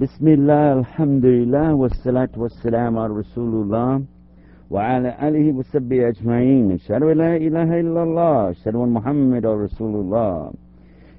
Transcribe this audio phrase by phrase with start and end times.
[0.00, 4.02] بسم الله الحمد لله والصلاة والسلام على رسول الله
[4.70, 10.52] وعلى آله وصحبه أجمعين أشهد أن لا إله إلا الله أشهد أن محمد رسول الله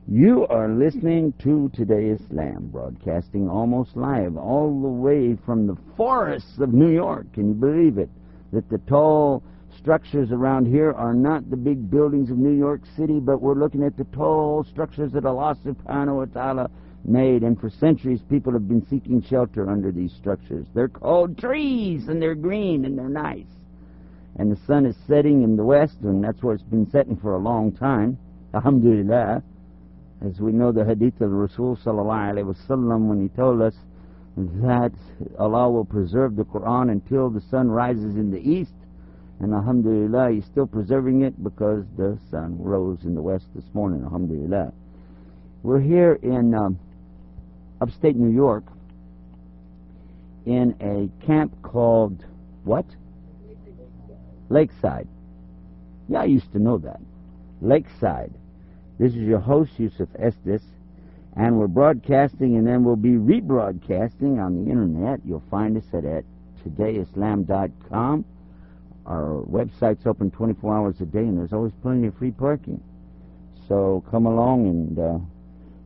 [0.08, 6.60] You are listening to Today Islam, broadcasting almost live all the way from the forests
[6.60, 7.34] of New York.
[7.34, 8.10] Can you believe it?
[8.54, 9.42] That the tall
[9.80, 13.84] structures around here are not the big buildings of New York City, but we're looking
[13.84, 16.70] at the tall structures that Allah subhanahu wa ta'ala
[17.05, 20.67] made, and for centuries people have been seeking shelter under these structures.
[20.75, 23.47] They're called trees, and they're green, and they're nice.
[24.37, 27.35] And the sun is setting in the west, and that's where it's been setting for
[27.35, 28.19] a long time.
[28.55, 29.43] Alhamdulillah.
[30.23, 33.75] As we know the hadith of Rasul sallallahu alayhi wasallam when he told us
[34.37, 34.93] that
[35.39, 38.75] Allah will preserve the Quran until the sun rises in the east,
[39.41, 44.03] and Alhamdulillah, He's still preserving it because the sun rose in the west this morning.
[44.03, 44.73] Alhamdulillah.
[45.63, 46.79] We're here in um,
[47.81, 48.65] upstate New York
[50.47, 52.25] in a camp called
[52.65, 52.87] what?
[54.49, 55.09] Lakeside.
[56.09, 57.01] Yeah, I used to know that.
[57.61, 58.33] Lakeside.
[58.99, 60.63] This is your host, Yusuf Estes,
[61.37, 65.21] and we're broadcasting and then we'll be rebroadcasting on the internet.
[65.25, 66.25] You'll find us at, at
[66.65, 68.25] todayislam.com.
[69.07, 72.83] Our website's open 24 hours a day, and there's always plenty of free parking.
[73.67, 75.19] So come along and uh,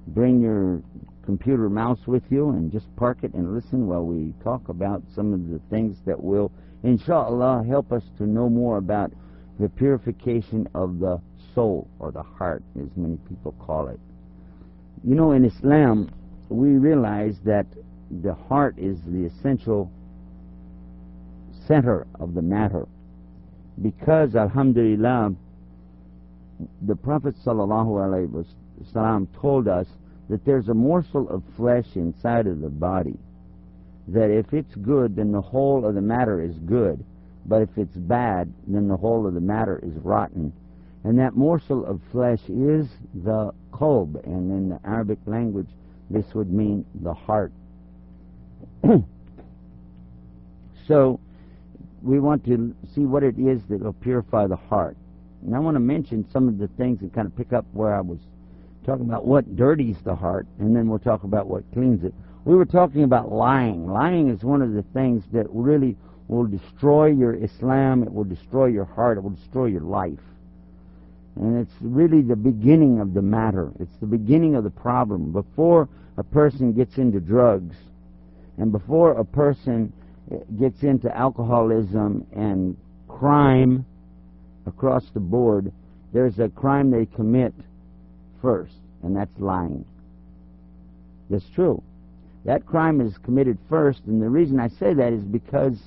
[0.09, 0.83] bring your
[1.25, 5.33] computer mouse with you and just park it and listen while we talk about some
[5.33, 9.13] of the things that will, inshallah, help us to know more about
[9.59, 11.21] the purification of the
[11.55, 14.01] soul or the heart, as many people call it.
[15.03, 16.11] You know, in Islam,
[16.49, 17.67] we realize that
[18.11, 19.91] the heart is the essential
[21.67, 22.87] center of the matter
[23.81, 25.35] because, alhamdulillah,
[26.83, 29.87] the Prophet ﷺ told us
[30.29, 33.19] that there's a morsel of flesh inside of the body
[34.09, 37.05] that if it's good, then the whole of the matter is good,
[37.47, 40.53] but if it's bad, then the whole of the matter is rotten.
[41.05, 45.69] And that morsel of flesh is the qalb, and in the Arabic language,
[46.11, 47.53] this would mean the heart.
[50.89, 51.21] so,
[52.03, 54.97] we want to see what it is that will purify the heart.
[55.43, 57.95] And I want to mention some of the things and kind of pick up where
[57.95, 58.19] I was
[58.85, 62.15] talking about what dirties the heart, and then we'll talk about what cleans it.
[62.45, 63.89] We were talking about lying.
[63.91, 65.97] Lying is one of the things that really
[66.29, 70.21] will destroy your Islam, it will destroy your heart, it will destroy your life.
[71.37, 73.73] And it's really the beginning of the matter.
[73.81, 75.33] It's the beginning of the problem.
[75.33, 77.75] Before a person gets into drugs,
[78.59, 79.93] and before a person
[80.31, 82.77] eh, gets into alcoholism and
[83.09, 83.85] crime
[84.67, 85.73] across the board,
[86.13, 87.53] there's a crime they commit
[88.45, 89.87] first, and that's lying.
[91.31, 91.83] That's true.
[92.45, 95.79] That crime is committed first, and the reason I say that is because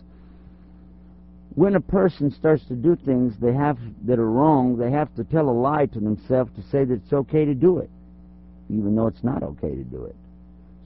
[1.53, 5.23] when a person starts to do things they have that are wrong, they have to
[5.23, 7.91] tell a lie to themselves to say that it's okay to do it,
[8.71, 10.15] even though it's not okay to do it.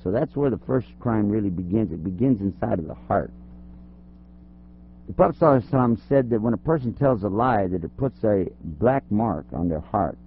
[0.04, 1.94] So that's where the first crime really begins.
[1.94, 3.32] It begins inside of the heart.
[5.08, 9.10] The Prophet said that when a person tells a lie, that it puts a black
[9.10, 10.18] mark on their heart.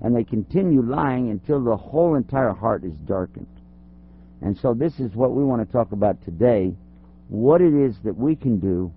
[0.00, 3.46] And they continue lying until the whole entire heart is darkened.
[4.40, 6.74] And so this is what we want to talk about today,
[7.28, 8.92] what it is that we can do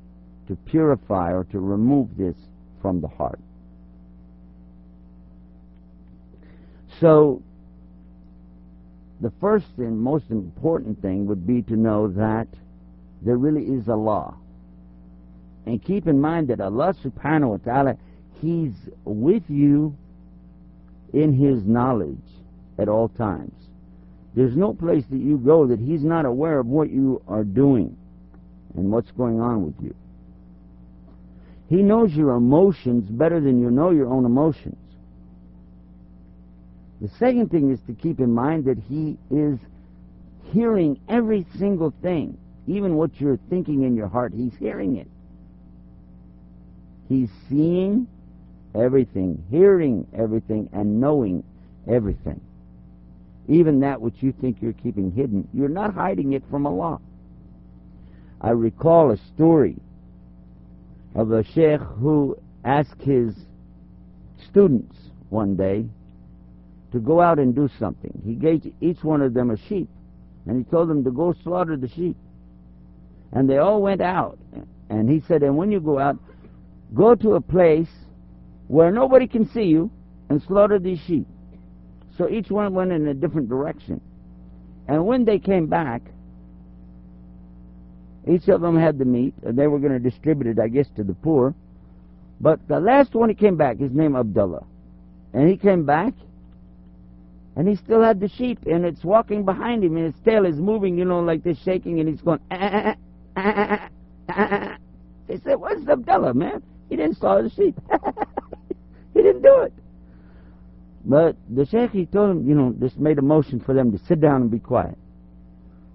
[0.47, 2.35] to purify or to remove this
[2.81, 3.39] from the heart.
[6.99, 7.41] So,
[9.21, 12.47] the first and most important thing would be to know that
[13.21, 14.35] there really is Allah.
[15.65, 17.97] And keep in mind that Allah subhanahu wa ta'ala,
[18.41, 18.73] He's
[19.05, 19.95] with you
[21.13, 22.17] in His knowledge
[22.77, 23.53] at all times.
[24.33, 27.97] There's no place that you go that He's not aware of what you are doing
[28.75, 29.93] and what's going on with you.
[31.67, 34.77] He knows your emotions better than you know your own emotions.
[37.01, 39.57] The second thing is to keep in mind that He is
[40.51, 42.37] hearing every single thing,
[42.67, 45.07] even what you're thinking in your heart, He's hearing it.
[47.09, 48.07] He's seeing
[48.75, 51.43] everything, hearing everything, and knowing
[51.89, 52.39] everything.
[53.47, 56.99] Even that which you think you're keeping hidden, you're not hiding it from Allah.
[58.39, 59.77] I recall a story
[61.15, 63.35] of a sheikh who asked his
[64.49, 64.95] students
[65.29, 65.85] one day
[66.91, 68.21] to go out and do something.
[68.25, 69.89] He gave each one of them a sheep,
[70.45, 72.17] and he told them to go slaughter the sheep.
[73.31, 74.37] And they all went out.
[74.89, 76.17] And he said, and when you go out,
[76.93, 77.87] go to a place
[78.71, 79.91] where nobody can see you
[80.29, 81.27] and slaughter these sheep.
[82.17, 84.01] So each one went in a different direction.
[84.87, 86.03] And when they came back,
[88.27, 90.87] Each of them had the meat, and they were going to distribute it, I guess,
[90.95, 91.55] to the poor.
[92.39, 93.79] But the last one, he came back.
[93.79, 94.63] His name Abdullah,
[95.33, 96.13] and he came back,
[97.55, 100.57] and he still had the sheep, and it's walking behind him, and its tail is
[100.57, 102.39] moving, you know, like this, shaking, and he's going.
[102.51, 102.95] Ah,
[103.37, 103.89] ah,
[104.29, 104.77] ah,
[105.27, 106.63] they said, "What's Abdullah, man?
[106.89, 107.79] He didn't slaughter the sheep.
[109.21, 109.73] he didn't do it."
[111.05, 113.97] But the sheikh, he told him, you know, just made a motion for them to
[114.05, 114.97] sit down and be quiet.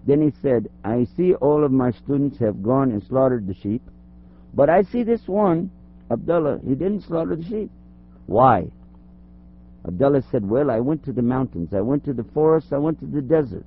[0.07, 3.83] Then he said, I see all of my students have gone and slaughtered the sheep,
[4.55, 5.71] but I see this one,
[6.11, 7.71] Abdullah, he didn't slaughter the sheep.
[8.27, 8.69] Why?
[9.87, 13.01] Abdullah said, Well, I went to the mountains, I went to the forest, I went
[13.01, 13.67] to the desert.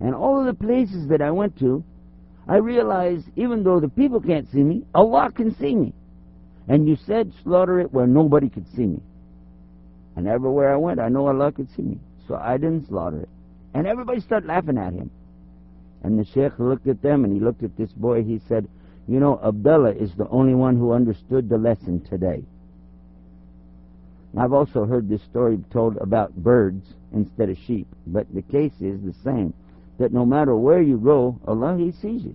[0.00, 1.82] And all of the places that I went to,
[2.48, 5.94] I realized even though the people can't see me, Allah can see me.
[6.68, 9.00] And you said slaughter it where nobody could see me.
[10.16, 11.98] And everywhere I went, I know Allah could see me.
[12.26, 13.28] So I didn't slaughter it.
[13.74, 15.10] And everybody started laughing at him.
[16.02, 18.22] And the sheikh looked at them and he looked at this boy.
[18.22, 18.68] He said,
[19.06, 22.42] You know, Abdullah is the only one who understood the lesson today.
[24.36, 29.00] I've also heard this story told about birds instead of sheep, but the case is
[29.02, 29.54] the same
[29.98, 32.34] that no matter where you go, Allah, He sees you.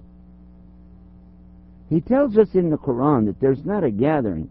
[1.91, 4.49] He tells us in the Quran that there's not a gathering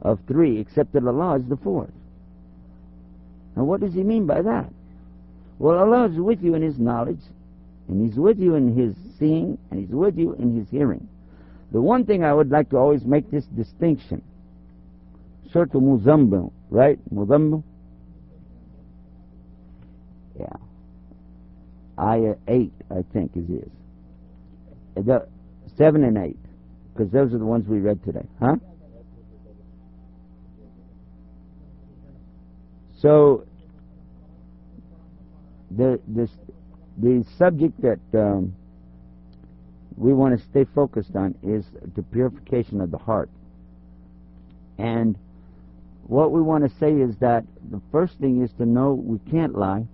[0.00, 1.90] of three except that Allah is the fourth.
[3.56, 4.72] Now, what does He mean by that?
[5.58, 7.20] Well, Allah is with you in His knowledge,
[7.88, 11.08] and He's with you in His seeing, and He's with you in His hearing.
[11.72, 14.22] The one thing I would like to always make this distinction
[15.52, 17.00] Surah Muzammil, right?
[17.12, 17.64] Muzammil?
[20.38, 20.46] Yeah.
[21.98, 23.70] Ayah 8, I think it is.
[25.04, 25.26] The
[25.76, 26.36] 7 and 8,
[26.92, 28.26] because those are the ones we read today.
[28.40, 28.56] Huh?
[33.00, 33.46] So,
[35.70, 36.28] the, the,
[36.98, 38.54] the subject that um,
[39.96, 41.64] we want to stay focused on is
[41.96, 43.30] the purification of the heart.
[44.78, 45.16] And
[46.06, 49.56] what we want to say is that the first thing is to know we can't
[49.56, 49.86] lie,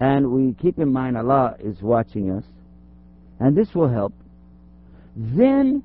[0.00, 2.44] and we keep in mind Allah is watching us,
[3.38, 4.12] and this will help.
[5.16, 5.82] Then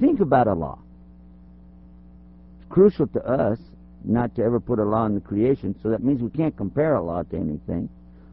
[0.00, 0.78] think about Allah.
[2.58, 3.58] It's crucial to us
[4.04, 7.24] not to ever put Allah in the creation, so that means we can't compare Allah
[7.30, 7.88] to anything.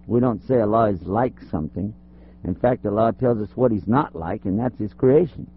[0.08, 1.94] We don't say Allah is like something.
[2.44, 5.50] In fact, Allah tells us what He's not like, and that's His creation.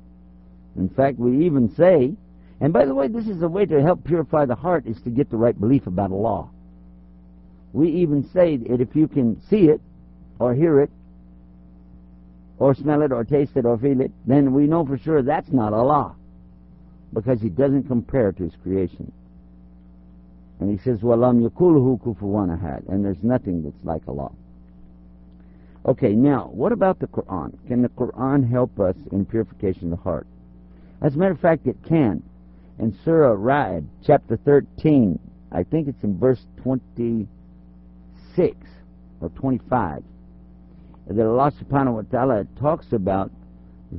[0.77, 2.15] In fact, we even say,
[2.61, 5.11] and by the way, this is a way to help purify the heart, is to
[5.11, 6.49] get the right belief about Allah.
[7.73, 9.81] We even say that if you can see it,
[10.39, 10.91] or hear it,
[12.58, 15.52] or smell it, or taste it, or feel it, then we know for sure that's
[15.52, 16.16] not Allah.
[17.14, 19.12] Because He doesn't compare to His creation.
[20.60, 24.32] And He says, وَلَمْ يَكُلْهُ كُفُوًا أَحَدٍ And there's nothing that's like Allah.
[25.84, 27.58] Okay, now, what about the Quran?
[27.68, 30.28] Can the Quran help us in purification of the heart?
[31.02, 32.22] As a matter of fact, it can.
[32.78, 35.18] In Surah Ra'd, chapter 13,
[35.52, 37.28] I think it's in verse 26
[39.20, 40.04] or 25,
[41.07, 43.31] that Allah subhanahu wa ta'ala talks about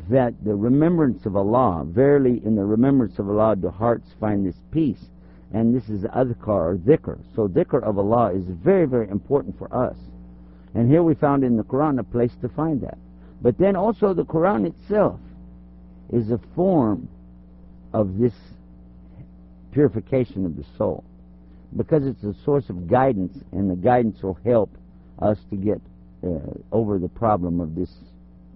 [0.09, 4.62] that the remembrance of Allah, verily in the remembrance of Allah do hearts find this
[4.71, 5.06] peace.
[5.54, 7.19] And this is adhkar or dhikr.
[7.36, 9.95] So dhikr of Allah is very, very important for us.
[10.74, 12.98] And here we found in the Quran a place to find that.
[13.42, 15.19] But then also the Quran itself
[16.11, 17.07] is a form
[17.94, 18.33] of this
[19.71, 21.06] purification of the soul.
[21.76, 24.69] Because it's a source of guidance, and the guidance will help
[25.19, 25.81] us to get
[26.24, 26.40] uh,
[26.71, 27.92] over the problem of this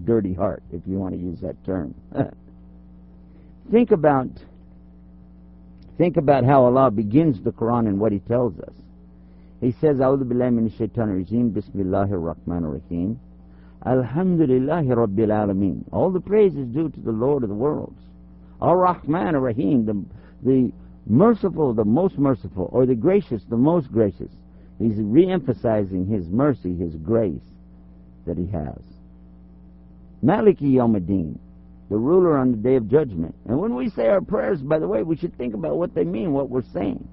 [0.03, 1.93] dirty heart, if you want to use that term.
[3.71, 4.29] think about
[5.97, 8.73] think about how Allah begins the Quran and what He tells us.
[9.59, 13.19] He says, "A'udhu billahi minash shaitanir rajim, bismillahir rahmanir rahim."
[13.85, 15.83] Alhamdulillahi Rabbil Alameen.
[15.91, 17.99] All the praise is due to the Lord of the worlds.
[18.61, 20.05] Ar-Rahman Ar-Rahim, the,
[20.43, 20.71] the
[21.07, 24.31] merciful, the most merciful, or the gracious, the most gracious.
[24.81, 27.43] He's re-emphasizing his mercy, his grace
[28.25, 28.79] that he has.
[30.23, 31.37] Maliki Yawmuddin,
[31.89, 33.35] the ruler on the day of judgment.
[33.47, 36.03] And when we say our prayers, by the way, we should think about what they
[36.03, 37.07] mean, what we're saying.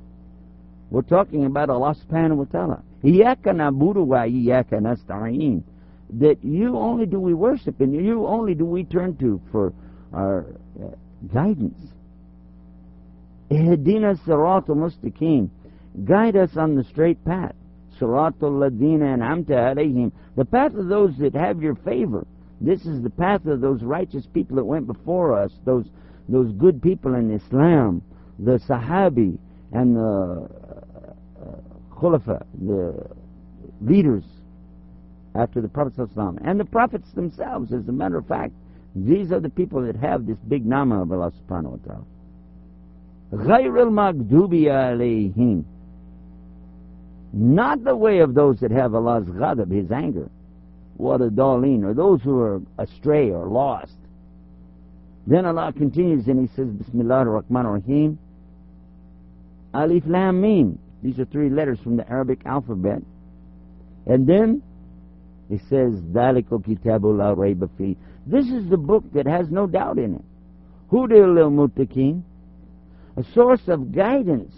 [0.90, 2.82] We're talking about Allah subhanahu wa ta'ala.
[3.04, 3.52] Iyaka
[4.06, 5.62] wa iyaka.
[6.20, 9.74] That you only do we worship and you only do we turn to for
[10.14, 10.46] our
[10.82, 10.86] uh,
[11.32, 11.84] guidance.
[13.50, 15.50] Ihdina siratul mustaqim.
[16.05, 17.55] Guide us on the straight path.
[17.99, 20.11] Siratul ladina an'amta alayhim.
[20.35, 22.25] The path of those that have your favor.
[22.59, 25.85] This is the path of those righteous people that went before us, those
[26.29, 28.01] those good people in Islam,
[28.39, 29.37] the Sahabi
[29.73, 30.49] and the
[31.41, 33.05] uh, Khulafa, the
[33.81, 34.23] leaders
[35.35, 36.37] after the Prophet ﷺ.
[36.45, 37.73] and the prophets themselves.
[37.73, 38.53] As a matter of fact,
[38.95, 42.05] These are the people that have this big nama of Allah subhanahu wa ta'ala.
[43.33, 45.63] غَيْرِ الْمَغْدُوبِ عَلَيْهِمْ
[47.32, 50.30] Not the way of those that have Allah's ghadab, his anger,
[50.96, 53.94] what a dalin, or those who are astray or lost.
[55.26, 58.18] Then Allah continues and He says, Bismillah ar-Rahman ar-Rahim,
[59.74, 60.78] Alif Lam Mim.
[61.02, 63.02] These are three letters from the Arabic alphabet.
[64.06, 64.62] And then
[65.50, 67.34] He says, Daliko kitabul la
[67.76, 67.96] fi.
[68.26, 70.24] This is the book that has no doubt in it.
[70.90, 72.22] Hudil lil mutakin,
[73.16, 74.54] a source of guidance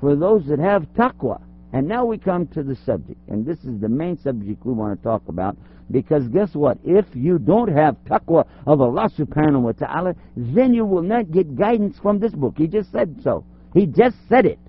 [0.00, 1.40] for those that have taqwa.
[1.73, 3.19] And now we come to the subject.
[3.27, 5.55] And this is the main subject we want to talk about.
[5.91, 6.77] Because guess what?
[6.83, 11.55] If you don't have taqwa of Allah subhanahu wa ta'ala, then you will not get
[11.55, 12.55] guidance from this book.
[12.57, 13.43] He just said so.
[13.73, 14.59] He just said it.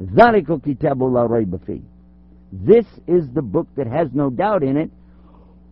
[0.00, 1.82] ذَلِكُ كِتَابُ لَا رَيْبَ فِيهِ
[2.52, 4.90] This is the book that has no doubt in it.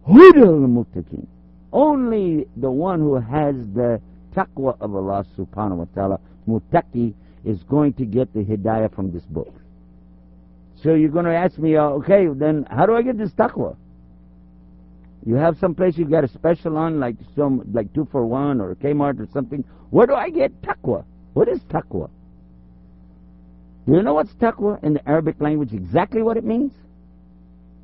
[0.09, 1.27] هُدَى الْمُتَّقِينَ
[1.73, 4.01] Only the one who has the
[4.35, 7.15] taqwa of Allah subhanahu wa ta'ala, muttaqi,
[7.45, 9.53] is going to get the hidayah from this book.
[10.84, 13.76] So you're going to ask me, uh, okay, then how do I get this taqwa?
[15.26, 18.60] You have some place you got a special on, like some like two for one
[18.60, 19.64] or Kmart or something.
[19.92, 21.06] Where do I get taqwa?
[21.34, 22.10] What is taqwa?
[23.86, 25.74] Do you know what's taqwa in the Arabic language?
[25.74, 26.72] Exactly what it means?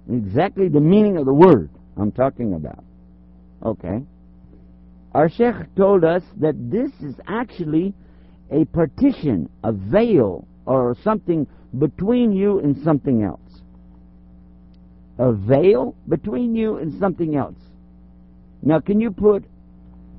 [0.10, 2.84] Exactly the meaning of the word I'm talking about.
[3.64, 4.02] Okay.
[5.14, 7.94] Our Sheikh told us that this is actually
[8.52, 11.48] a partition, a veil, or something
[11.78, 13.42] between you and something else.
[15.18, 17.58] A veil between you and something else.
[18.62, 19.44] Now, can you put,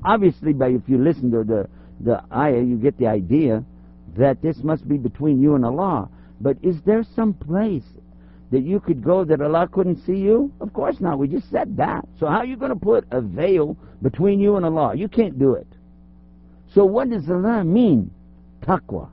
[0.04, 1.68] obviously, by if you listen to the
[2.00, 3.64] the ayah, you get the idea
[4.16, 6.08] that this must be between you and Allah.
[6.40, 7.84] But is there some place
[8.50, 10.52] that you could go that Allah couldn't see you?
[10.60, 11.18] Of course not.
[11.18, 12.06] We just said that.
[12.18, 14.94] So how are you going to put a veil between you and Allah?
[14.94, 15.66] You can't do it.
[16.74, 18.10] So what does Allah mean?
[18.62, 19.08] Taqwa.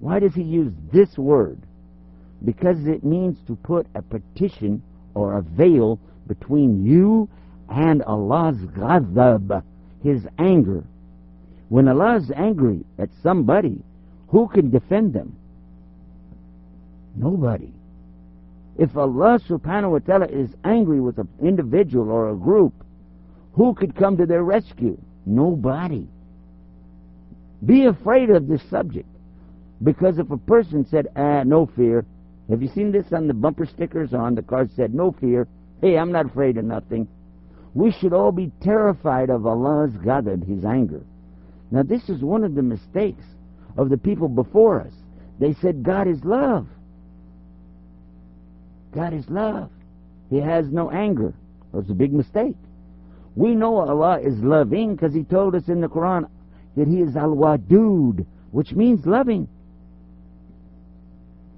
[0.00, 1.60] Why does he use this word?
[2.44, 4.82] Because it means to put a partition
[5.14, 7.28] or a veil between you
[7.68, 9.62] and Allah's ghadab,
[10.02, 10.84] His anger.
[11.68, 13.82] When Allah is angry at somebody,
[14.28, 15.36] who can defend them?
[17.16, 17.72] Nobody.
[18.78, 22.74] If Allah subhanahu wa ta'ala is angry with an individual or a group,
[23.54, 24.98] who could come to their rescue?
[25.24, 26.06] Nobody.
[27.64, 29.08] Be afraid of this subject.
[29.82, 32.04] Because if a person said, ah, no fear,
[32.48, 35.48] have you seen this on the bumper stickers on the cars said, no fear,
[35.80, 37.08] hey, I'm not afraid of nothing.
[37.74, 41.02] We should all be terrified of Allah's ghadab, His anger.
[41.70, 43.24] Now, this is one of the mistakes
[43.76, 44.92] of the people before us.
[45.38, 46.66] They said God is love.
[48.94, 49.70] God is love.
[50.30, 51.34] He has no anger.
[51.74, 52.56] That's a big mistake.
[53.34, 56.26] We know Allah is loving because He told us in the Quran
[56.76, 59.48] that He is Al Wadud, which means loving.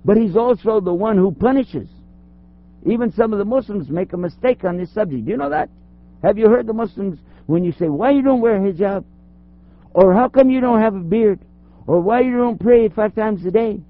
[0.08, 1.86] But He's also the one who punishes.
[2.86, 5.26] Even some of the Muslims make a mistake on this subject.
[5.26, 5.68] Do you know that?
[6.22, 9.04] Have you heard the Muslims when you say, Why you don't wear hijab?
[9.92, 11.40] Or how come you don't have a beard?
[11.86, 13.82] Or why you don't pray five times a day?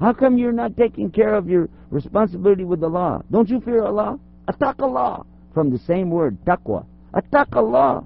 [0.00, 3.22] How come you're not taking care of your responsibility with law?
[3.30, 4.18] Don't you fear Allah?
[4.48, 6.84] Attack Allah from the same word, taqwa.
[7.12, 8.04] Attack Allah.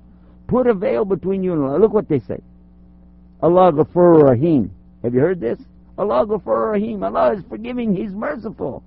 [0.48, 1.78] Put a veil between you and Allah.
[1.78, 2.42] Look what they say.
[3.40, 4.70] Allah Ghafur Rahim.
[5.02, 5.58] Have you heard this?
[5.98, 7.02] Allah Ghafur Rahim.
[7.02, 8.84] Allah is forgiving, He's merciful.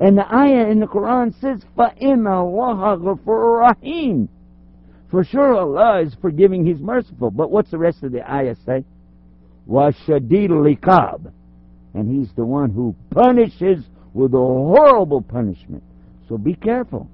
[0.00, 4.28] And the ayah in the Quran says, فَإِنَّ اللَّهَ غَفُورٌ رَحِيمٌ
[5.10, 7.30] For sure Allah is forgiving, He's merciful.
[7.30, 8.84] But what's the rest of the ayah say?
[9.68, 11.32] وَشَدِيدُ الْعِقَابِ
[11.94, 15.82] And He's the one who punishes with a horrible punishment.
[16.28, 17.08] So be careful.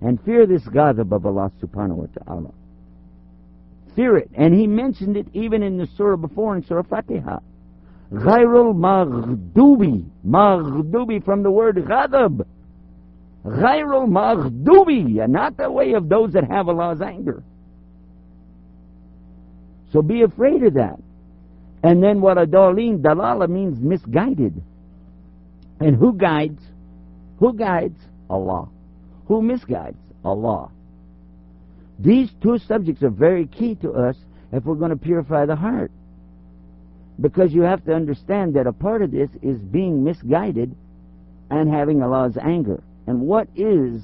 [0.00, 2.52] And fear this ghadab of Allah subhanahu wa ta'ala.
[3.96, 4.30] Fear it.
[4.34, 7.42] And He mentioned it even in the surah before in Surah Fatihah.
[8.12, 10.08] Ghairul Maghdubi.
[10.26, 12.46] Maghdubi from the word Ghadab.
[13.44, 17.42] Ghairul Maghdubi, and not the way of those that have Allah's anger.
[19.92, 20.98] So be afraid of that.
[21.82, 24.62] And then what a dalin, dalala means misguided.
[25.80, 26.62] And who guides?
[27.38, 28.00] Who guides?
[28.30, 28.68] Allah.
[29.26, 29.98] Who misguides?
[30.24, 30.70] Allah.
[31.98, 34.16] These two subjects are very key to us
[34.52, 35.92] if we're going to purify the heart.
[37.20, 40.74] Because you have to understand that a part of this is being misguided
[41.50, 42.82] and having Allah's anger.
[43.06, 44.02] And what is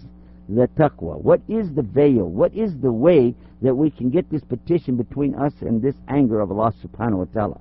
[0.48, 1.20] the taqwa?
[1.20, 2.28] What is the veil?
[2.28, 6.40] What is the way that we can get this petition between us and this anger
[6.40, 7.60] of Allah subhanahu wa ta'ala?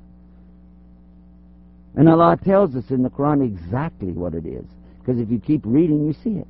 [1.96, 4.66] And Allah tells us in the Quran exactly what it is.
[5.00, 6.48] Because if you keep reading, you see it.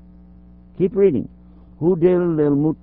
[0.77, 1.29] Keep reading.
[1.82, 2.75] Hudil lil.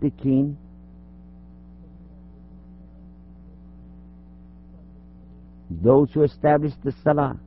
[5.70, 7.38] Those who established the Salah.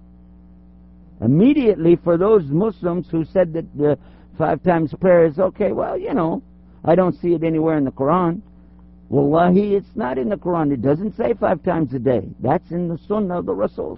[1.21, 3.97] Immediately, for those Muslims who said that the
[4.37, 6.41] five times prayer is okay, well, you know,
[6.83, 8.41] I don't see it anywhere in the Quran.
[9.09, 10.71] Wallahi, it's not in the Quran.
[10.71, 12.29] It doesn't say five times a day.
[12.39, 13.97] That's in the Sunnah of the Rasul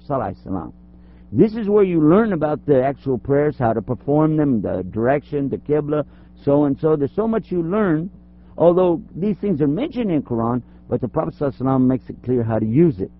[1.31, 5.49] This is where you learn about the actual prayers, how to perform them, the direction,
[5.49, 6.05] the Qibla,
[6.43, 6.95] so and so.
[6.95, 8.09] There's so much you learn,
[8.57, 12.57] although these things are mentioned in Quran, but the Prophet Sallallahu makes it clear how
[12.57, 13.11] to use it.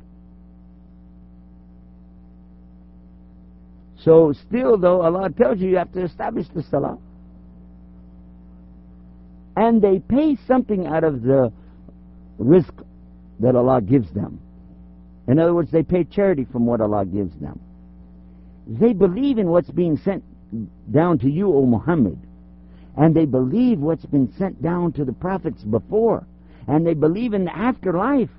[4.03, 6.97] So still though, Allah tells you you have to establish the Salah.
[9.55, 11.51] And they pay something out of the
[12.39, 12.83] rizq
[13.39, 14.39] that Allah gives them.
[15.27, 17.59] In other words, they pay charity from what Allah gives them.
[18.67, 20.23] They believe in what's being sent
[20.91, 22.19] down to you, O Muhammad.
[22.97, 26.25] And they believe what's been sent down to the prophets before.
[26.67, 28.29] And they believe in the afterlife.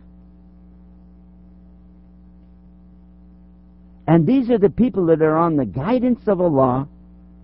[4.06, 6.88] And these are the people that are on the guidance of Allah.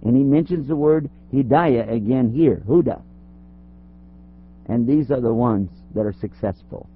[0.05, 3.03] And he mentions the word hidayah again here, huda.
[4.67, 6.89] And these are the ones that are successful.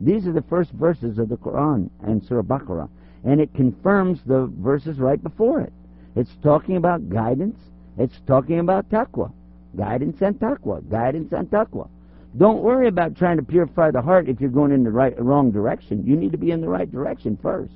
[0.00, 2.88] These are the first verses of the Quran and Surah Baqarah.
[3.24, 5.72] And it confirms the verses right before it.
[6.16, 7.58] It's talking about guidance.
[7.98, 9.32] It's talking about taqwa.
[9.76, 10.88] Guidance and taqwa.
[10.90, 11.88] Guidance and taqwa.
[12.36, 15.52] Don't worry about trying to purify the heart if you're going in the right, wrong
[15.52, 16.04] direction.
[16.04, 17.72] You need to be in the right direction first.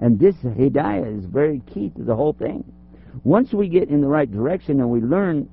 [0.00, 2.64] And this hidayah is very key to the whole thing.
[3.24, 5.48] Once we get in the right direction and we learn,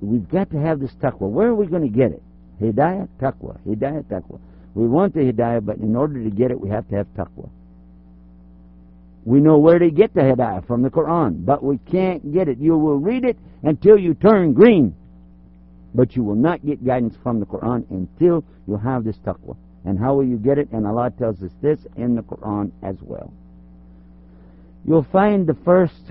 [0.00, 1.28] we've got to have this taqwa.
[1.28, 2.22] Where are we going to get it?
[2.60, 3.58] Hidayah, taqwa.
[3.66, 4.38] Hidayah, taqwa.
[4.74, 7.48] We want the hidayah, but in order to get it, we have to have taqwa.
[9.24, 12.58] We know where to get the hidayah from the Quran, but we can't get it.
[12.58, 14.94] You will read it until you turn green,
[15.94, 19.56] but you will not get guidance from the Quran until you have this taqwa.
[19.84, 20.70] And how will you get it?
[20.72, 23.32] And Allah tells us this in the Quran as well.
[24.86, 26.10] You'll find the first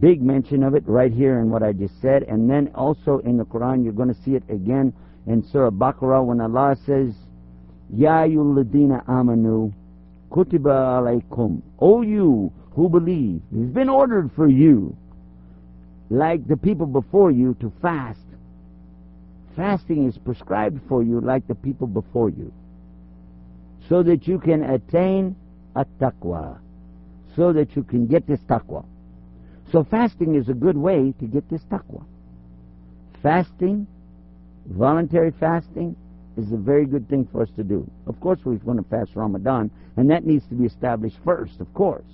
[0.00, 3.36] big mention of it right here in what I just said, and then also in
[3.36, 4.92] the Quran, you're going to see it again
[5.26, 7.14] in Surah Baqarah when Allah says,
[7.94, 9.72] Ya ladina amanu
[10.30, 11.62] kutiba alaykum.
[11.78, 14.96] O you who believe, it's been ordered for you,
[16.10, 18.18] like the people before you, to fast.
[19.54, 22.50] Fasting is prescribed for you like the people before you,
[23.88, 25.36] so that you can attain
[25.76, 26.58] a taqwa
[27.36, 28.84] so that you can get this taqwa.
[29.70, 32.04] So fasting is a good way to get this taqwa.
[33.22, 33.86] Fasting,
[34.66, 35.96] voluntary fasting,
[36.36, 37.88] is a very good thing for us to do.
[38.06, 41.72] Of course, we want to fast Ramadan, and that needs to be established first, of
[41.74, 42.06] course.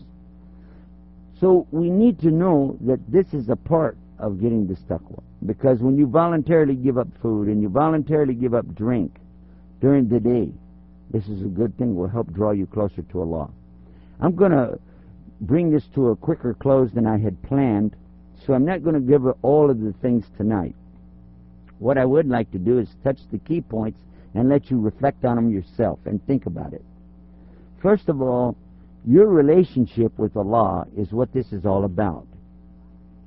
[1.40, 5.22] So we need to know that this is a part of getting this taqwa.
[5.46, 9.16] Because when you voluntarily give up food and you voluntarily give up drink
[9.80, 10.52] during the day,
[11.10, 13.48] this is a good thing, will help draw you closer to Allah.
[14.20, 14.78] I'm going to
[15.40, 17.96] bring this to a quicker close than I had planned,
[18.46, 20.74] so I'm not going to give all of the things tonight.
[21.78, 24.00] What I would like to do is touch the key points
[24.34, 26.84] and let you reflect on them yourself and think about it.
[27.82, 28.56] First of all,
[29.06, 32.26] your relationship with Allah is what this is all about.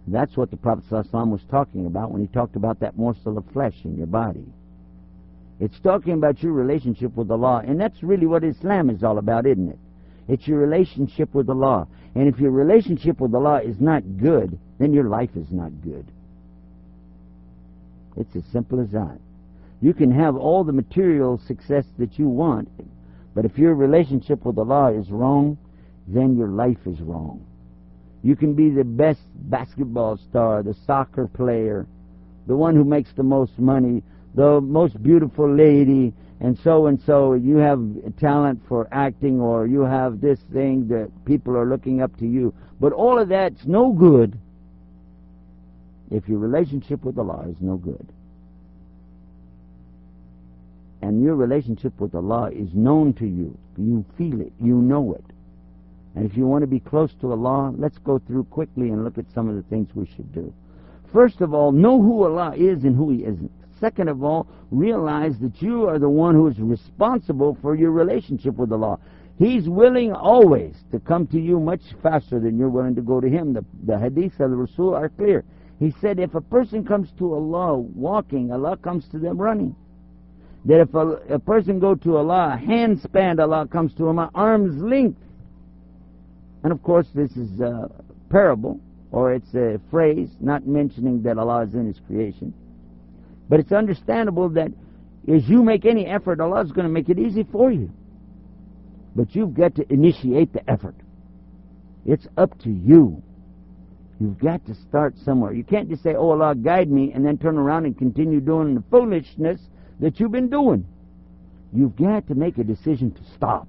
[0.07, 3.45] That's what the Prophet ﷺ was talking about when he talked about that morsel of
[3.53, 4.45] flesh in your body.
[5.59, 9.45] It's talking about your relationship with Allah, and that's really what Islam is all about,
[9.45, 9.79] isn't it?
[10.27, 11.87] It's your relationship with Allah.
[12.15, 16.05] And if your relationship with Allah is not good, then your life is not good.
[18.17, 19.17] It's as simple as that.
[19.81, 22.69] You can have all the material success that you want,
[23.33, 25.57] but if your relationship with Allah is wrong,
[26.07, 27.45] then your life is wrong.
[28.23, 31.87] You can be the best basketball star, the soccer player,
[32.45, 34.03] the one who makes the most money,
[34.35, 37.79] the most beautiful lady, and so and so you have
[38.19, 42.51] talent for acting or you have this thing that people are looking up to you.
[42.79, 44.37] But all of that's no good
[46.09, 48.07] if your relationship with Allah is no good.
[51.03, 53.55] And your relationship with Allah is known to you.
[53.77, 54.51] You feel it.
[54.59, 55.25] You know it.
[56.15, 59.19] And if you want to be close to Allah, let's go through quickly and look
[59.19, 60.51] at some of the things we should do.
[61.13, 63.60] First of all, know who Allah is and who He isn't.
[63.81, 68.55] Second of all, realize that you are the one who is responsible for your relationship
[68.55, 68.99] with Allah.
[69.39, 73.27] He's willing always to come to you much faster than you're willing to go to
[73.27, 73.53] Him.
[73.53, 75.43] The, the hadith of the Rasul are clear.
[75.79, 79.75] He said, if a person comes to Allah walking, Allah comes to them running.
[80.65, 84.19] That if a, a person go to Allah, a hand handspan, Allah comes to him
[84.19, 85.19] arm's length.
[86.63, 87.89] And of course, this is a
[88.29, 88.79] parable,
[89.11, 92.53] or it's a phrase, not mentioning that Allah is in His creation.
[93.51, 94.71] But it's understandable that
[95.27, 97.91] as you make any effort, Allah is going to make it easy for you.
[99.13, 100.95] But you've got to initiate the effort.
[102.05, 103.21] It's up to you.
[104.21, 105.51] You've got to start somewhere.
[105.51, 108.73] You can't just say, Oh Allah, guide me, and then turn around and continue doing
[108.73, 109.59] the foolishness
[109.99, 110.87] that you've been doing.
[111.73, 113.67] You've got to make a decision to stop.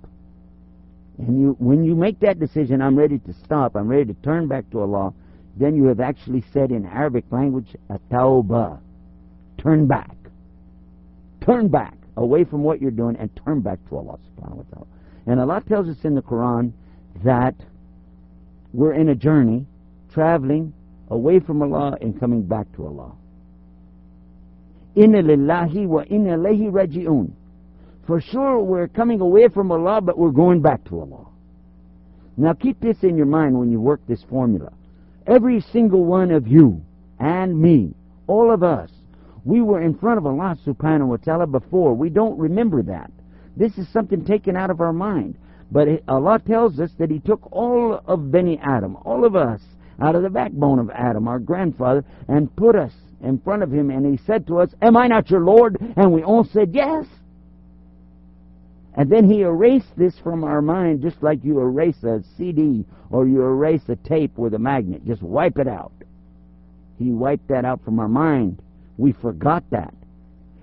[1.19, 4.47] And you, when you make that decision, I'm ready to stop, I'm ready to turn
[4.47, 5.13] back to Allah,
[5.57, 8.79] then you have actually said in Arabic language, a tawbah.
[9.63, 10.17] Turn back.
[11.45, 14.87] Turn back away from what you're doing and turn back to Allah subhanahu wa ta'ala.
[15.27, 16.73] And Allah tells us in the Quran
[17.25, 17.55] that
[18.73, 19.67] we're in a journey,
[20.13, 20.73] traveling
[21.11, 23.13] away from Allah and coming back to Allah.
[24.95, 27.31] Inna lillahi wa inna ilayhi raji'un.
[28.07, 31.27] For sure we're coming away from Allah, but we're going back to Allah.
[32.37, 34.73] Now keep this in your mind when you work this formula.
[35.27, 36.83] Every single one of you
[37.21, 37.95] and me,
[38.27, 38.91] all of us,
[39.45, 41.95] we were in front of Allah subhanahu wa ta'ala before.
[41.95, 43.11] We don't remember that.
[43.57, 45.37] This is something taken out of our mind.
[45.71, 49.61] But Allah tells us that He took all of Beni Adam, all of us,
[50.01, 53.91] out of the backbone of Adam, our grandfather, and put us in front of Him.
[53.91, 55.77] And He said to us, Am I not your Lord?
[55.97, 57.07] And we all said, Yes.
[58.95, 63.27] And then He erased this from our mind just like you erase a CD or
[63.27, 65.07] you erase a tape with a magnet.
[65.07, 65.93] Just wipe it out.
[66.99, 68.61] He wiped that out from our mind.
[68.97, 69.95] We forgot that.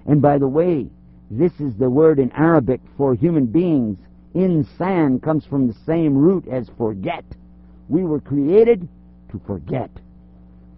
[0.05, 0.89] And by the way,
[1.31, 3.99] this is the word in Arabic for human beings.
[4.33, 7.25] Insan comes from the same root as forget.
[7.87, 8.87] We were created
[9.31, 9.91] to forget.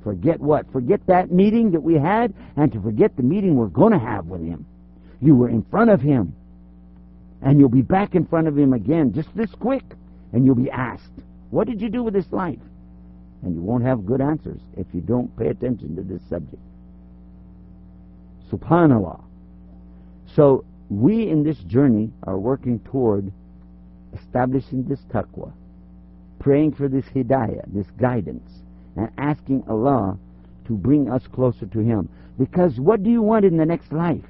[0.04, 0.72] Forget what?
[0.72, 4.26] Forget that meeting that we had and to forget the meeting we're going to have
[4.26, 4.66] with Him.
[5.22, 6.34] You were in front of Him.
[7.42, 9.84] And you'll be back in front of Him again just this quick.
[10.34, 11.12] And you'll be asked,
[11.50, 12.60] What did you do with this life?
[13.44, 16.62] And you won't have good answers if you don't pay attention to this subject.
[18.52, 19.24] Subhanallah.
[20.36, 23.32] So we in this journey are working toward
[24.14, 25.54] establishing this taqwa,
[26.40, 28.62] praying for this hidayah, this guidance,
[28.98, 30.18] and asking Allah
[30.66, 32.10] to bring us closer to Him.
[32.38, 34.26] Because what do you want in the next life?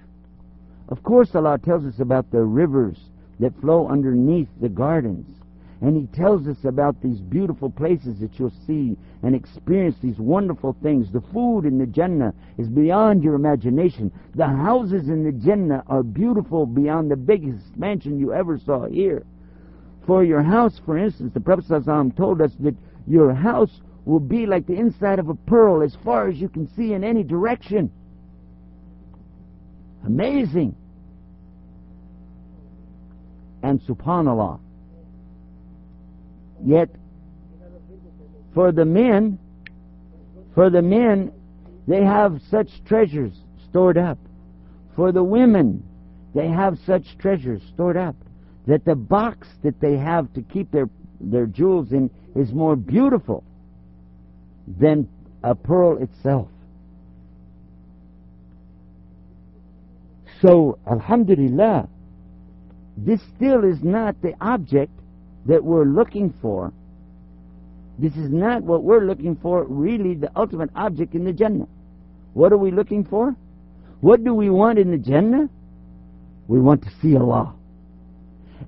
[0.90, 2.98] Of course, Allah tells us about the rivers
[3.40, 5.41] that flow underneath the gardens.
[5.82, 10.76] And He tells us about these beautiful places that you'll see and experience these wonderful
[10.84, 11.12] things.
[11.12, 14.12] The food in the Jannah is beyond your imagination.
[14.36, 19.26] The houses in the Jannah are beautiful beyond the biggest mansion you ever saw here.
[20.06, 21.84] For your house, for instance, the Prophet
[22.16, 22.76] told us that
[23.08, 26.68] your house will be like the inside of a pearl as far as you can
[26.76, 27.92] see in any direction.
[30.06, 30.76] Amazing.
[33.64, 34.60] And subhanallah.
[36.64, 36.90] Yet,
[38.54, 39.40] for the men,
[40.54, 41.32] for the men,
[41.88, 43.34] they have such treasures
[43.70, 44.18] stored up.
[44.96, 45.84] For the women,
[46.36, 48.16] they have such treasures stored up
[48.68, 53.44] that the box that they have to keep their their jewels in is more beautiful
[54.80, 55.08] than
[55.44, 56.48] a pearl itself.
[60.42, 61.88] So, Alhamdulillah,
[62.98, 64.92] this still is not the object
[65.46, 66.72] that we're looking for.
[68.00, 71.68] This is not what we're looking for, really, the ultimate object in the Jannah.
[72.34, 73.36] What are we looking for?
[74.00, 75.50] What do we want in the Jannah?
[76.48, 77.54] We want to see Allah.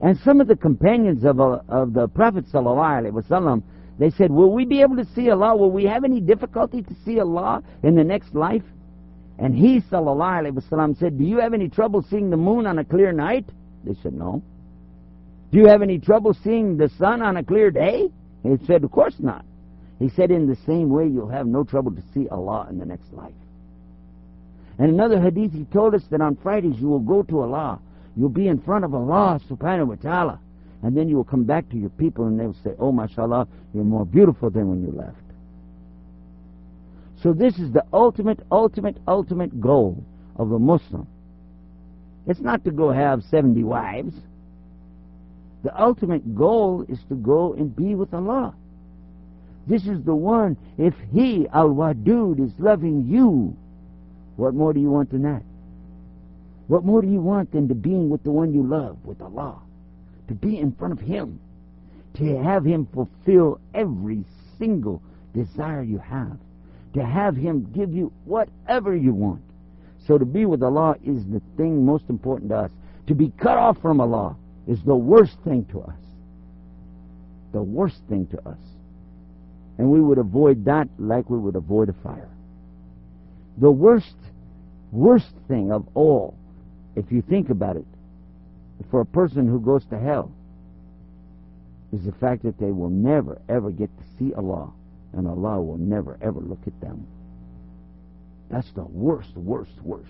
[0.01, 3.63] And some of the companions of, uh, of the Prophet ﷺ,
[3.99, 5.55] they said, Will we be able to see Allah?
[5.55, 8.63] Will we have any difficulty to see Allah in the next life?
[9.39, 13.11] And he ﷺ said, Do you have any trouble seeing the moon on a clear
[13.11, 13.45] night?
[13.83, 14.43] They said, No.
[15.53, 18.09] Do you have any trouble seeing the sun on a clear day?
[18.43, 19.45] He said, Of course not.
[19.99, 22.85] He said, In the same way, you'll have no trouble to see Allah in the
[22.85, 23.31] next life.
[24.77, 27.79] And another hadith, he told us that on Fridays you will go to Allah
[28.15, 30.39] You'll be in front of Allah subhanahu wa ta'ala.
[30.83, 33.83] And then you will come back to your people and they'll say, Oh, mashallah, you're
[33.83, 35.17] more beautiful than when you left.
[37.21, 40.03] So this is the ultimate, ultimate, ultimate goal
[40.35, 41.07] of a Muslim.
[42.27, 44.13] It's not to go have 70 wives.
[45.63, 48.53] The ultimate goal is to go and be with Allah.
[49.65, 53.55] This is the one, if He, Al Wadud, is loving you,
[54.35, 55.43] what more do you want than that?
[56.67, 59.61] What more do you want than to be with the one you love, with Allah?
[60.27, 61.39] To be in front of Him.
[62.15, 64.25] To have Him fulfill every
[64.57, 65.01] single
[65.33, 66.37] desire you have.
[66.93, 69.41] To have Him give you whatever you want.
[70.05, 72.71] So to be with Allah is the thing most important to us.
[73.07, 74.35] To be cut off from Allah
[74.67, 75.99] is the worst thing to us.
[77.51, 78.57] The worst thing to us.
[79.77, 82.29] And we would avoid that like we would avoid a fire.
[83.57, 84.15] The worst,
[84.91, 86.35] worst thing of all
[86.95, 87.85] if you think about it,
[88.91, 90.31] for a person who goes to hell,
[91.91, 94.71] is the fact that they will never, ever get to see Allah,
[95.13, 97.07] and Allah will never, ever look at them.
[98.49, 100.09] That's the worst, worst, worst.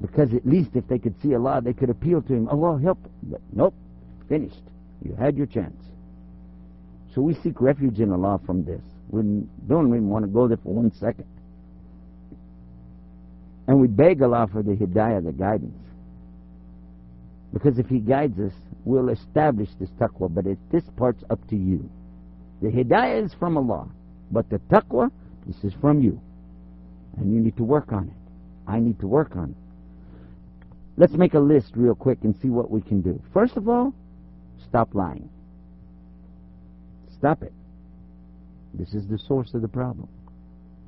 [0.00, 2.48] Because at least if they could see Allah, they could appeal to Him.
[2.48, 2.98] Allah, help.
[3.22, 3.74] But nope,
[4.28, 4.62] finished.
[5.04, 5.76] You had your chance.
[7.14, 8.82] So we seek refuge in Allah from this.
[9.10, 9.22] We
[9.66, 11.26] don't even want to go there for one second.
[13.66, 15.76] And we beg Allah for the hidayah, the guidance.
[17.52, 18.52] Because if He guides us,
[18.84, 20.32] we'll establish this taqwa.
[20.32, 21.88] But it, this part's up to you.
[22.62, 23.88] The hidayah is from Allah.
[24.30, 25.10] But the taqwa,
[25.46, 26.20] this is from you.
[27.16, 28.70] And you need to work on it.
[28.70, 29.67] I need to work on it.
[30.98, 33.22] Let's make a list real quick and see what we can do.
[33.32, 33.94] First of all,
[34.68, 35.30] stop lying.
[37.16, 37.52] Stop it.
[38.74, 40.08] This is the source of the problem.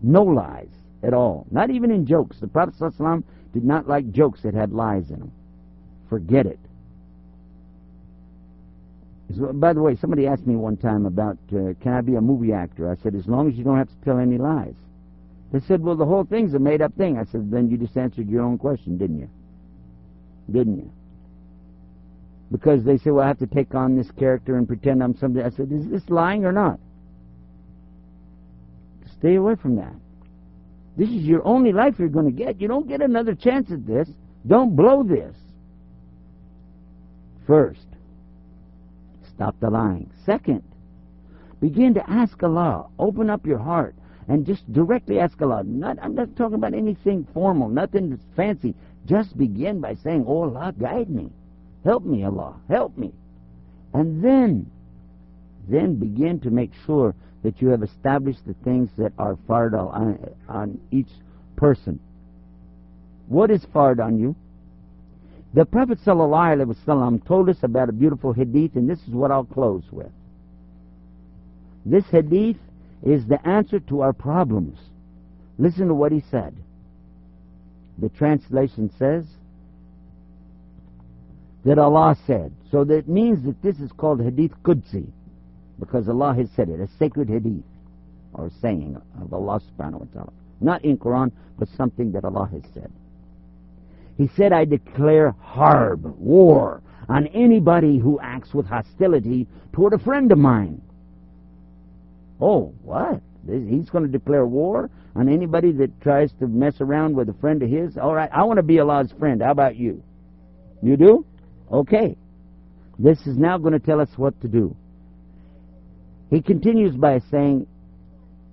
[0.02, 0.68] No lies
[1.04, 1.46] at all.
[1.52, 2.38] Not even in jokes.
[2.40, 3.22] The Prophet ﷺ
[3.54, 5.32] did not like jokes that had lies in them.
[6.08, 6.58] Forget it.
[9.38, 12.52] By the way, somebody asked me one time about uh, can I be a movie
[12.52, 12.90] actor?
[12.90, 14.74] I said, as long as you don't have to tell any lies.
[15.52, 17.16] They said, well, the whole thing's a made up thing.
[17.16, 19.28] I said, then you just answered your own question, didn't you?
[20.50, 20.92] Didn't you?
[22.50, 25.44] Because they say, well, I have to take on this character and pretend I'm somebody.
[25.44, 26.80] I said, is this lying or not?
[29.18, 29.94] Stay away from that.
[30.96, 32.60] This is your only life you're going to get.
[32.60, 34.08] You don't get another chance at this.
[34.46, 35.36] Don't blow this.
[37.46, 37.86] First,
[39.34, 40.10] stop the lying.
[40.24, 40.62] Second,
[41.60, 42.88] begin to ask Allah.
[42.98, 43.94] Open up your heart
[44.28, 45.62] and just directly ask Allah.
[45.64, 48.74] Not, I'm not talking about anything formal, nothing fancy.
[49.10, 51.32] Just begin by saying, Oh Allah, guide me.
[51.82, 52.54] Help me, Allah.
[52.68, 53.12] Help me.
[53.92, 54.70] And then,
[55.68, 60.30] then begin to make sure that you have established the things that are fard on,
[60.48, 61.08] on each
[61.56, 61.98] person.
[63.26, 64.36] What is fard on you?
[65.54, 69.82] The Prophet ﷺ told us about a beautiful hadith, and this is what I'll close
[69.90, 70.12] with.
[71.84, 72.58] This hadith
[73.02, 74.78] is the answer to our problems.
[75.58, 76.54] Listen to what he said.
[77.98, 79.24] The translation says
[81.64, 82.52] that Allah said.
[82.70, 85.06] So that means that this is called Hadith Qudsi
[85.78, 87.64] because Allah has said it, a sacred hadith
[88.34, 90.32] or saying of Allah subhanahu wa ta'ala.
[90.60, 92.92] Not in Quran, but something that Allah has said.
[94.16, 100.30] He said, I declare harb, war, on anybody who acts with hostility toward a friend
[100.30, 100.80] of mine.
[102.40, 103.20] Oh, what?
[103.46, 107.62] He's going to declare war on anybody that tries to mess around with a friend
[107.62, 107.98] of his?
[107.98, 109.42] All right, I want to be Allah's friend.
[109.42, 110.02] How about you?
[110.82, 111.26] You do?
[111.70, 112.16] Okay.
[112.98, 114.74] This is now going to tell us what to do.
[116.30, 117.66] He continues by saying,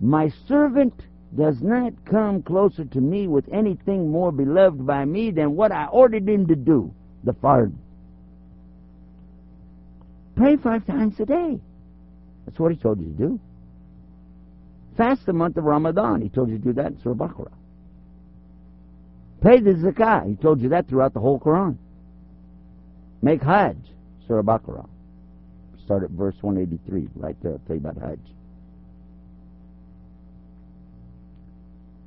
[0.02, 0.94] My servant
[1.38, 5.86] does not come closer to me with anything more beloved by me than what I
[5.86, 7.72] ordered him to do, the fard.
[10.36, 11.62] Pray five times a day.
[12.46, 13.40] That's what he told you to do.
[14.98, 16.22] Fast the month of Ramadan.
[16.22, 17.54] He told you to do that in Surah Baqarah.
[19.42, 20.28] Pay the zakah.
[20.28, 21.78] He told you that throughout the whole Quran.
[23.22, 23.78] Make Hajj.
[24.28, 24.88] Surah Baqarah
[25.88, 27.54] start at verse 183, right there.
[27.54, 28.20] I'll tell you about Hajj.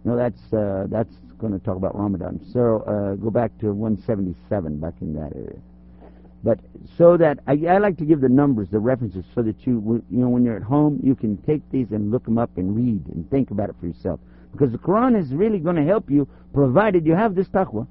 [0.04, 2.40] No, that's uh, that's going to talk about Ramadan.
[2.52, 5.60] So uh, go back to 177, back in that area.
[6.42, 6.58] But
[6.96, 10.18] so that I, I, like to give the numbers, the references, so that you you
[10.18, 13.06] know when you're at home, you can take these and look them up and read
[13.08, 14.20] and think about it for yourself.
[14.52, 17.86] Because the Quran is really going to help you, provided you have this taqwa.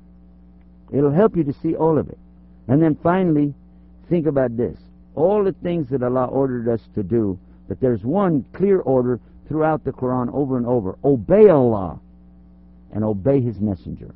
[0.91, 2.17] It'll help you to see all of it.
[2.67, 3.53] And then finally,
[4.09, 4.77] think about this
[5.15, 9.83] all the things that Allah ordered us to do, but there's one clear order throughout
[9.83, 10.97] the Quran over and over.
[11.03, 11.99] Obey Allah
[12.93, 14.13] and obey His Messenger.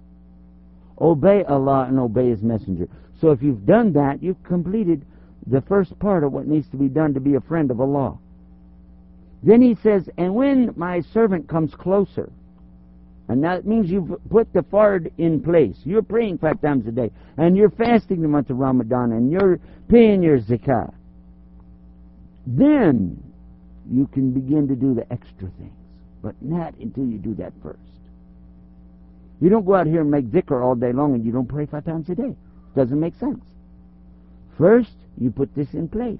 [1.01, 2.87] Obey Allah and obey His Messenger.
[3.23, 5.05] So if you've done that, you've completed
[5.47, 8.17] the first part of what needs to be done to be a friend of Allah.
[9.41, 12.29] Then he says, and when my servant comes closer,
[13.29, 15.77] and that means you've put the fard in place.
[15.85, 17.11] You're praying five times a day.
[17.37, 19.13] And you're fasting the month of Ramadan.
[19.13, 19.57] And you're
[19.87, 20.93] paying your zakah.
[22.45, 23.23] Then
[23.89, 25.71] you can begin to do the extra things.
[26.21, 27.79] But not until you do that first.
[29.39, 31.65] You don't go out here and make dhikr all day long and you don't pray
[31.65, 32.35] five times a day.
[32.75, 33.43] Doesn't make sense.
[34.57, 36.19] First, you put this in place.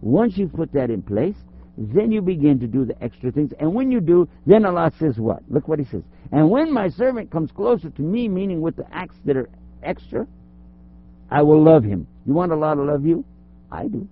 [0.00, 1.36] Once you put that in place,
[1.78, 3.52] then you begin to do the extra things.
[3.58, 5.42] And when you do, then Allah says what?
[5.48, 6.02] Look what He says.
[6.32, 9.48] And when my servant comes closer to me, meaning with the acts that are
[9.82, 10.26] extra,
[11.30, 12.06] I will love him.
[12.24, 13.24] You want Allah to love you?
[13.70, 14.08] I do.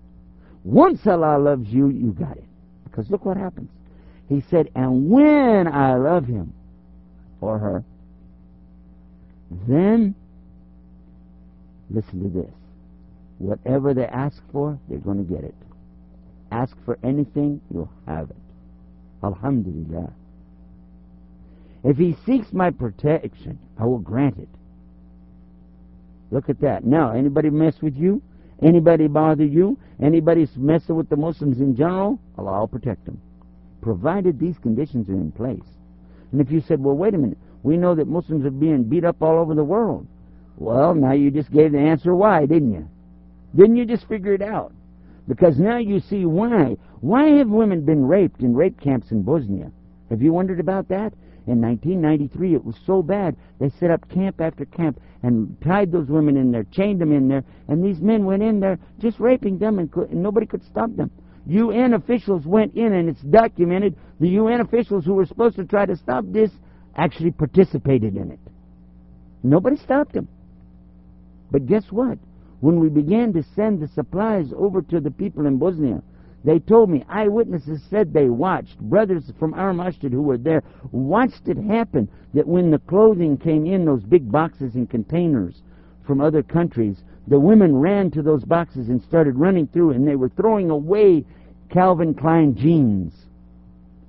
[0.65, 2.45] Once Allah loves you, you got it.
[2.85, 3.71] Because look what happens.
[4.29, 6.53] He said, and when I love him
[7.41, 7.85] or her,
[9.69, 10.15] then,
[11.91, 12.53] listen to this.
[13.39, 15.55] Whatever they ask for, they're going to get it.
[16.51, 18.37] Ask for anything, you'll have it.
[19.23, 20.13] Alhamdulillah.
[21.83, 24.49] If he seeks my protection, I will grant it.
[26.31, 26.85] Look at that.
[26.85, 28.23] Now, anybody mess with you?
[28.63, 29.79] Anybody bother you?
[30.03, 32.19] Anybody's messing with the Muslims in general?
[32.39, 33.21] Allah will protect them.
[33.83, 35.67] Provided these conditions are in place.
[36.33, 39.05] And if you said, well, wait a minute, we know that Muslims are being beat
[39.05, 40.07] up all over the world.
[40.57, 42.89] Well, now you just gave the answer why, didn't you?
[43.55, 44.73] Didn't you just figure it out?
[45.29, 46.77] Because now you see why.
[47.01, 49.71] Why have women been raped in rape camps in Bosnia?
[50.11, 51.13] Have you wondered about that?
[51.47, 56.09] In 1993, it was so bad, they set up camp after camp and tied those
[56.09, 59.59] women in there, chained them in there, and these men went in there just raping
[59.59, 61.11] them, and, could, and nobody could stop them.
[61.47, 63.95] UN officials went in, and it's documented.
[64.21, 66.51] The UN officials who were supposed to try to stop this
[66.97, 68.41] actually participated in it.
[69.43, 70.29] Nobody stopped them.
[71.55, 72.19] But guess what?
[72.59, 76.03] When we began to send the supplies over to the people in Bosnia,
[76.43, 81.57] they told me, eyewitnesses said they watched, brothers from our who were there, watched it
[81.57, 85.63] happen, that when the clothing came in those big boxes and containers
[86.05, 90.17] from other countries, the women ran to those boxes and started running through, and they
[90.17, 91.25] were throwing away
[91.69, 93.27] Calvin Klein jeans,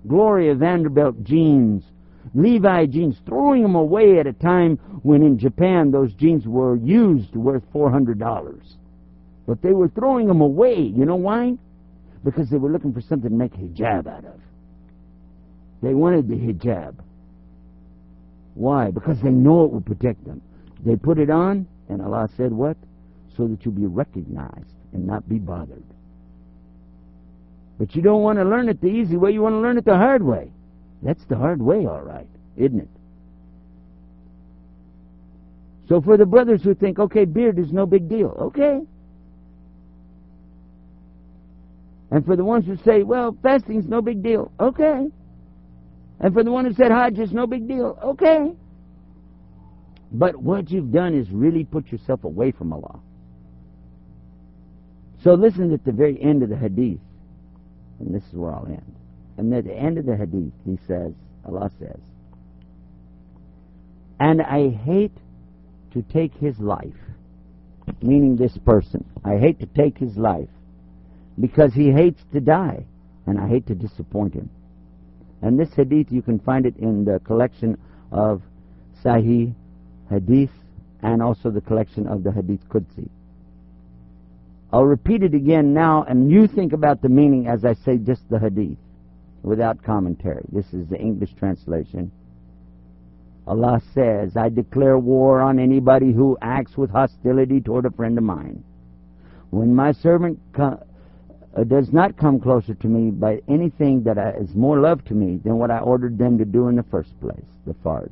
[0.08, 1.84] Gloria Vanderbilt jeans,
[2.34, 7.36] Levi jeans, throwing them away at a time when in Japan those jeans were used
[7.36, 8.60] worth $400.
[9.48, 10.80] But they were throwing them away.
[10.80, 11.58] You know why?
[12.26, 14.42] because they were looking for something to make a hijab out of.
[15.82, 16.96] They wanted the hijab.
[18.56, 18.90] Why?
[18.90, 20.42] Because they know it will protect them.
[20.84, 22.78] They put it on, and Allah said what?
[23.38, 25.84] So that you'll be recognized and not be bothered.
[27.78, 29.86] But you don't want to learn it the easy way, you want to learn it
[29.86, 30.52] the hard way.
[31.02, 32.28] That's the hard way, all right,
[32.58, 32.90] isn't it?
[35.88, 38.82] So for the brothers who think, okay, beard is no big deal, okay,
[42.16, 45.08] And for the ones who say, well, fasting's no big deal, okay.
[46.20, 48.54] And for the one who said Hajj is no big deal, okay.
[50.12, 53.00] But what you've done is really put yourself away from Allah.
[55.24, 57.00] So listen at the very end of the hadith,
[58.00, 58.96] and this is where I'll end.
[59.38, 61.14] And at the end of the hadith, he says,
[61.46, 62.00] Allah says,
[64.20, 65.18] And I hate
[65.94, 66.94] to take his life,
[68.02, 69.06] meaning this person.
[69.24, 70.50] I hate to take his life
[71.40, 72.86] because he hates to die,
[73.26, 74.50] and I hate to disappoint him.
[75.42, 77.78] And this hadith, you can find it in the collection
[78.12, 78.42] of
[79.04, 79.54] Sahih
[80.10, 80.52] Hadith
[81.02, 83.10] and also the collection of the Hadith Qudsi.
[84.72, 88.28] I'll repeat it again now, and you think about the meaning as I say just
[88.30, 88.78] the Hadith,
[89.46, 90.44] without commentary.
[90.52, 92.12] This is the English translation.
[93.48, 98.24] Allah says, I declare war on anybody who acts with hostility toward a friend of
[98.24, 98.64] mine.
[99.52, 100.78] When my servant uh,
[101.68, 105.58] does not come closer to me by anything that is more love to me than
[105.58, 108.10] what I ordered them to do in the first place, the fard.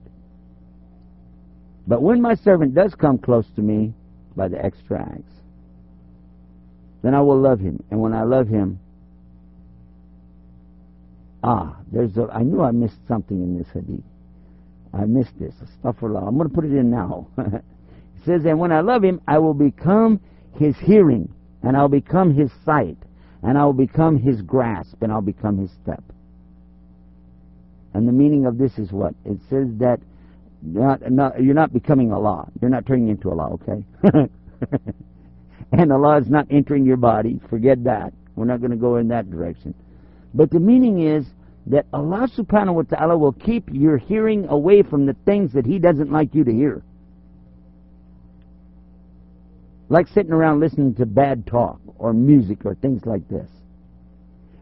[1.87, 3.93] But when my servant does come close to me
[4.35, 5.33] by the extra acts,
[7.01, 7.83] then I will love him.
[7.89, 8.79] And when I love him,
[11.43, 14.03] ah, there's a, I knew I missed something in this hadith.
[14.93, 15.53] I missed this.
[15.55, 16.27] Astaghfirullah.
[16.27, 17.27] I'm going to put it in now.
[17.37, 17.63] it
[18.25, 20.19] says, and when I love him, I will become
[20.57, 22.97] his hearing, and I'll become his sight,
[23.41, 26.03] and I will become his grasp, and I'll become his step.
[27.93, 29.13] And the meaning of this is what?
[29.25, 29.99] It says that
[30.61, 32.47] not, not, you're not becoming Allah.
[32.61, 33.83] You're not turning into Allah, okay?
[35.71, 37.39] and Allah is not entering your body.
[37.49, 38.13] Forget that.
[38.35, 39.75] We're not going to go in that direction.
[40.33, 41.25] But the meaning is
[41.67, 45.79] that Allah subhanahu wa ta'ala will keep your hearing away from the things that He
[45.79, 46.83] doesn't like you to hear.
[49.89, 53.47] Like sitting around listening to bad talk or music or things like this.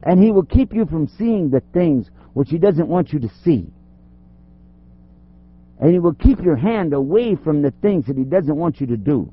[0.04, 3.30] And he will keep you from seeing the things which he doesn't want you to
[3.44, 3.68] see.
[5.80, 8.88] And he will keep your hand away from the things that he doesn't want you
[8.88, 9.32] to do,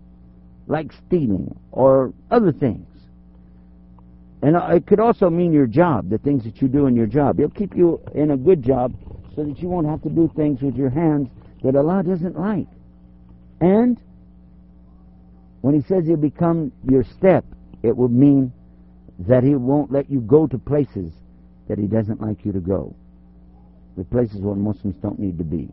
[0.66, 2.87] like stealing or other things.
[4.42, 7.38] And it could also mean your job, the things that you do in your job.
[7.38, 8.94] He'll keep you in a good job
[9.34, 11.28] so that you won't have to do things with your hands
[11.64, 12.68] that Allah doesn't like.
[13.60, 14.00] And
[15.60, 17.44] when he says he'll become your step,
[17.82, 18.52] it will mean
[19.20, 21.12] that he won't let you go to places
[21.66, 22.94] that he doesn't like you to go.
[23.96, 25.68] The places where Muslims don't need to be.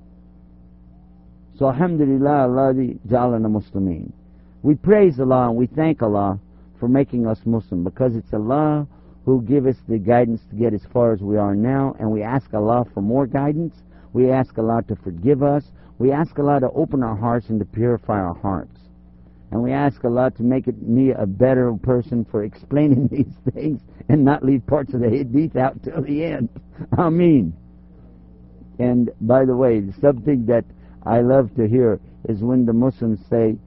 [1.57, 4.11] So alhamdulillah, Allah ja'alana muslimin.
[4.63, 6.39] We praise Allah and we thank Allah
[6.85, 8.85] for making us Muslim because it's Allah
[9.25, 12.21] who give us the guidance to get as far as we are now and we
[12.21, 13.73] ask Allah for more guidance.
[14.13, 15.63] We ask Allah to forgive us.
[15.97, 18.77] We ask Allah to open our hearts and to purify our hearts.
[19.49, 24.23] And we ask Allah to make me a better person for explaining these things and
[24.23, 26.49] not leave parts of the hadith out till the end.
[26.99, 27.51] Ameen.
[28.77, 30.65] And by the way, something that
[31.03, 33.57] I love to hear is when the Muslims say,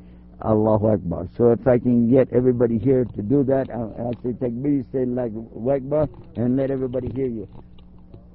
[0.45, 1.28] Allahu Akbar.
[1.36, 5.05] So if I can get everybody here to do that, I'll, I'll say takbir, say
[5.05, 7.49] like Akbar, and let everybody hear you.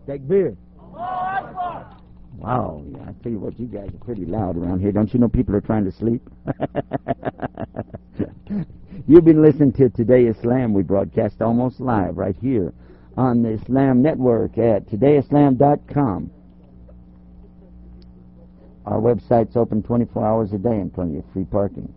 [0.08, 0.56] Takbir.
[0.80, 1.98] Allahu Akbar.
[2.38, 4.92] Wow, yeah, I tell you what, you guys are pretty loud around here.
[4.92, 6.22] Don't you know people are trying to sleep?
[9.08, 10.74] You've been listening to Today Islam.
[10.74, 12.74] We broadcast almost live right here
[13.16, 16.32] on the Islam Network at todayislam.com.
[18.86, 21.94] Our website's open 24 hours a day and plenty of free parking.